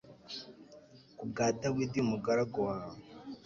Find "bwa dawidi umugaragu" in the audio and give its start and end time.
1.29-2.59